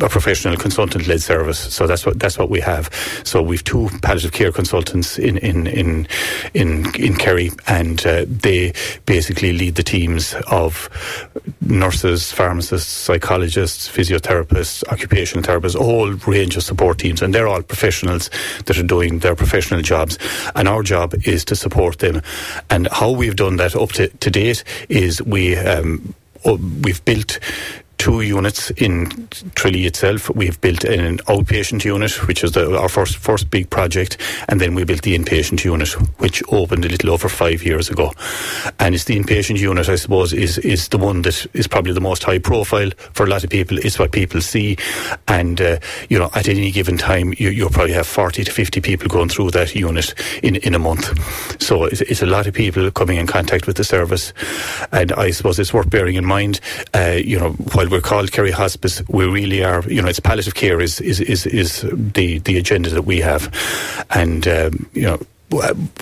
[0.01, 1.59] a professional consultant led service.
[1.73, 2.89] So that's what, that's what we have.
[3.23, 6.07] So we've two palliative care consultants in, in, in,
[6.53, 8.73] in, in Kerry and uh, they
[9.05, 10.89] basically lead the teams of
[11.61, 17.61] nurses, pharmacists, psychologists, physiotherapists, occupational therapists, a whole range of support teams, and they're all
[17.61, 18.29] professionals
[18.65, 20.17] that are doing their professional jobs.
[20.55, 22.18] And our job is to support them.
[22.69, 26.13] And how we've done that up to, to date is we um,
[26.45, 27.39] we've built
[27.99, 30.29] two units in Tralee itself.
[30.33, 34.73] We've built an outpatient unit, which is the, our first first big project, and then
[34.73, 35.89] we built the inpatient unit,
[36.19, 38.11] which opened a little over five years ago.
[38.79, 42.01] And it's the inpatient unit, I suppose, is is the one that is probably the
[42.01, 43.77] most high profile for a lot of people.
[43.77, 44.77] It's what people see,
[45.27, 45.79] and uh,
[46.09, 49.29] you know, at any given time, you, you'll probably have forty to fifty people going
[49.29, 51.61] through that unit in in a month.
[51.61, 54.33] So it's, it's a lot of people coming in contact with the service,
[54.93, 56.61] and I suppose it's worth bearing in mind,
[56.95, 60.55] uh, you know, while we're called Kerry Hospice, we really are, you know, it's palliative
[60.55, 63.53] care is, is, is, is the, the agenda that we have.
[64.11, 65.19] And, um, you know,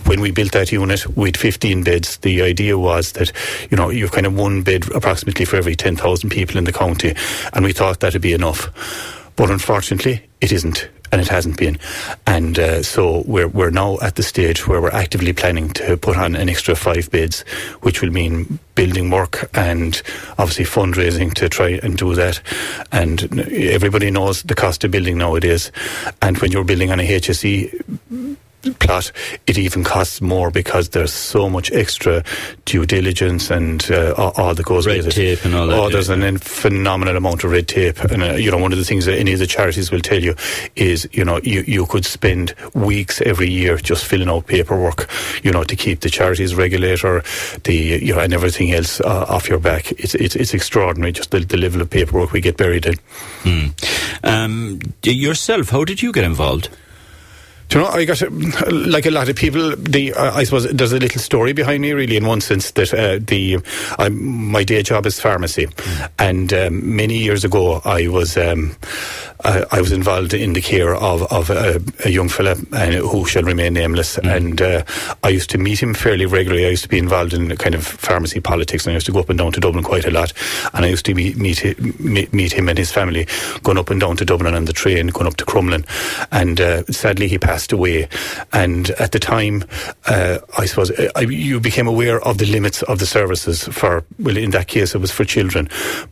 [0.06, 3.32] when we built that unit with 15 beds, the idea was that,
[3.72, 7.16] you know, you've kind of one bed approximately for every 10,000 people in the county.
[7.54, 9.32] And we thought that'd be enough.
[9.36, 11.78] But unfortunately, it isn't and it hasn't been.
[12.26, 16.18] And uh, so we're we're now at the stage where we're actively planning to put
[16.18, 17.42] on an extra five bids,
[17.82, 20.02] which will mean building work and
[20.38, 22.42] obviously fundraising to try and do that.
[22.92, 25.72] And everybody knows the cost of building nowadays.
[26.22, 28.38] And when you're building on a HSE
[28.80, 29.12] plot,
[29.46, 32.24] it even costs more because there's so much extra
[32.66, 35.46] due diligence and uh, all, all, that goes red with tape it.
[35.46, 35.80] and all that.
[35.80, 38.86] Oh, there's an phenomenal amount of red tape, and uh, you know one of the
[38.86, 40.36] things that any of the charities will tell you
[40.76, 45.10] is you know you you could spend weeks every year just filling out paperwork,
[45.44, 47.24] you know, to keep the charities regulator,
[47.64, 49.92] the you know, and everything else uh, off your back.
[49.94, 52.96] It's it's it's extraordinary just the, the level of paperwork we get buried in.
[53.44, 53.68] Hmm.
[54.24, 56.70] Um, yourself, how did you get involved?
[57.70, 58.22] Do you know, I got
[58.72, 59.76] like a lot of people.
[59.76, 62.94] The uh, I suppose there's a little story behind me, really, in one sense that
[62.94, 63.58] uh, the
[64.10, 66.10] my day job is pharmacy, mm.
[66.18, 68.74] and um, many years ago I was um,
[69.44, 73.26] I, I, was involved in the care of of a, a young fella and who
[73.26, 74.34] shall remain nameless, mm.
[74.34, 74.84] and uh,
[75.24, 76.66] I used to meet him fairly regularly.
[76.66, 79.20] I used to be involved in kind of pharmacy politics, and I used to go
[79.20, 80.32] up and down to Dublin quite a lot,
[80.74, 83.28] and I used to meet meet, meet him and his family
[83.64, 85.86] going up and down to Dublin on the train, going up to Crumlin,
[86.32, 88.08] and uh, sadly he passed passed away.
[88.54, 89.64] And at the time,
[90.06, 94.04] uh, I suppose uh, I, you became aware of the limits of the services for,
[94.20, 95.68] well, in that case, it was for children.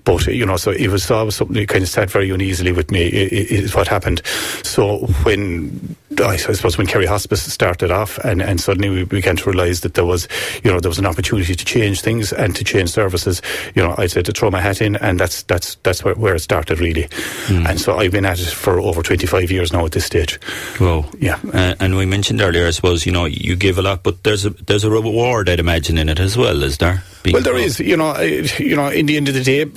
[0.05, 3.05] But, you know, so it was something that kind of sat very uneasily with me,
[3.05, 4.23] is what happened.
[4.63, 9.49] So when I suppose when Kerry Hospice started off, and, and suddenly we began to
[9.49, 10.27] realise that there was,
[10.63, 13.41] you know, there was an opportunity to change things and to change services.
[13.75, 16.35] You know, I said to throw my hat in, and that's that's that's where, where
[16.35, 17.03] it started really.
[17.47, 17.69] Mm.
[17.69, 20.39] And so I've been at it for over twenty five years now at this stage.
[20.79, 21.39] Well, yeah.
[21.53, 24.45] Uh, and we mentioned earlier, I suppose, you know, you give a lot, but there's
[24.45, 27.03] a there's a reward, I'd imagine, in it as well, is there?
[27.33, 27.79] well, there is.
[27.79, 28.89] You know, you know.
[28.89, 29.67] In the end of the day, uh,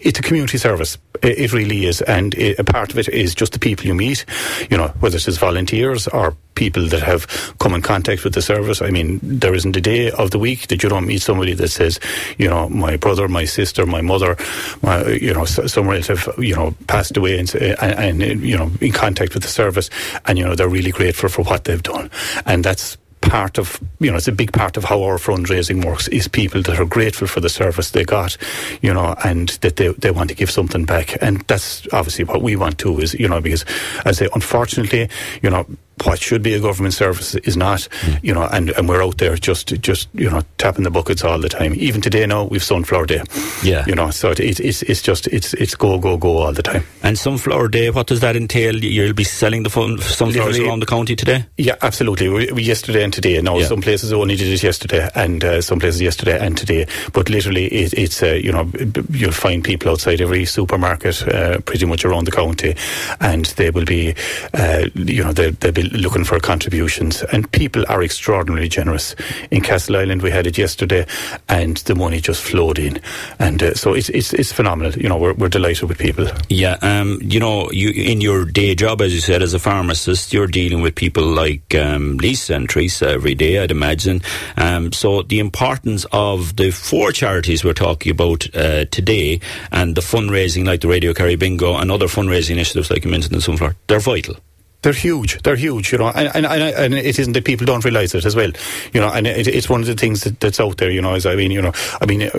[0.00, 0.98] it's a community service.
[1.24, 4.24] It really is, and a part of it is just the people you meet.
[4.70, 7.26] You know, whether it's volunteers or people that have
[7.58, 8.80] come in contact with the service.
[8.80, 11.68] I mean, there isn't a day of the week that you don't meet somebody that
[11.68, 11.98] says,
[12.38, 14.36] you know, my brother, my sister, my mother,
[14.82, 18.70] my, you know, some relative, you know, passed away and, uh, and, and, you know,
[18.80, 19.90] in contact with the service,
[20.26, 22.10] and you know, they're really grateful for what they've done,
[22.46, 26.08] and that's part of, you know, it's a big part of how our fundraising works
[26.08, 28.36] is people that are grateful for the service they got,
[28.82, 31.16] you know, and that they, they want to give something back.
[31.20, 33.64] And that's obviously what we want too is, you know, because
[34.04, 35.08] as I say, unfortunately,
[35.42, 35.66] you know,
[36.02, 38.18] what should be a government service is not, mm.
[38.22, 41.38] you know, and, and we're out there just, just, you know, tapping the buckets all
[41.38, 41.74] the time.
[41.76, 43.22] Even today now, we've Sunflower Day.
[43.62, 43.84] Yeah.
[43.86, 46.62] You know, so it, it, it's, it's just, it's, it's go, go, go all the
[46.62, 46.84] time.
[47.02, 48.76] And Sunflower Day, what does that entail?
[48.76, 51.46] You'll be selling the fun, sunflowers around the county today?
[51.56, 52.28] Yeah, absolutely.
[52.28, 53.40] We, we yesterday and today.
[53.40, 53.66] Now, yeah.
[53.66, 56.86] some places only did it yesterday and uh, some places yesterday and today.
[57.12, 58.70] But literally, it, it's, uh, you know,
[59.10, 62.74] you'll find people outside every supermarket uh, pretty much around the county
[63.20, 64.14] and they will be,
[64.54, 69.14] uh, you know, they'll, they'll be looking for contributions, and people are extraordinarily generous.
[69.50, 71.06] In Castleisland, we had it yesterday,
[71.48, 73.00] and the money just flowed in,
[73.38, 74.92] and uh, so it's, it's it's phenomenal.
[74.92, 76.26] You know, we're, we're delighted with people.
[76.48, 80.32] Yeah, um, you know, you in your day job, as you said, as a pharmacist,
[80.32, 84.22] you're dealing with people like um, Lisa and Teresa every day, I'd imagine.
[84.56, 89.40] Um, so the importance of the four charities we're talking about uh, today,
[89.72, 93.34] and the fundraising like the Radio Kerry Bingo and other fundraising initiatives like you mentioned
[93.34, 94.36] in Sunflower, they're vital.
[94.84, 95.40] They're huge.
[95.42, 98.36] They're huge, you know, and, and, and, it isn't that people don't realise it as
[98.36, 98.52] well,
[98.92, 101.14] you know, and it, it's one of the things that, that's out there, you know,
[101.14, 101.72] as I mean, you know,
[102.02, 102.30] I mean, uh,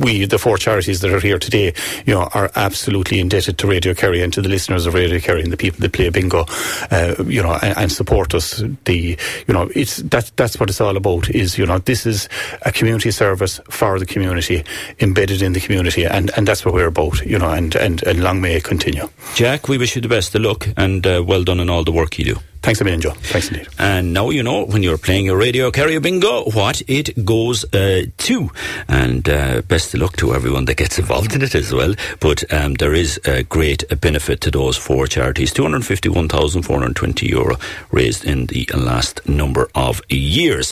[0.00, 1.74] we, the four charities that are here today,
[2.06, 5.42] you know, are absolutely indebted to Radio Kerry and to the listeners of Radio Kerry
[5.42, 6.44] and the people that play bingo,
[6.92, 8.62] uh, you know, and, and, support us.
[8.84, 9.18] The,
[9.48, 12.28] you know, it's, that, that's what it's all about is, you know, this is
[12.62, 14.62] a community service for the community,
[15.00, 18.22] embedded in the community, and, and that's what we're about, you know, and, and, and
[18.22, 19.08] long may it continue.
[19.34, 21.92] Jack, we wish you the best of luck and uh, well done in all the
[21.92, 22.36] work you do.
[22.64, 23.10] Thanks a million, Joe.
[23.10, 23.68] Thanks indeed.
[23.78, 28.06] And now you know when you're playing your Radio Kerry bingo what it goes uh,
[28.16, 28.50] to.
[28.88, 31.94] And uh, best of luck to everyone that gets involved in it as well.
[32.20, 35.52] But um, there is a great benefit to those four charities.
[35.52, 37.56] 251,420 euro
[37.92, 40.62] raised in the last number of years.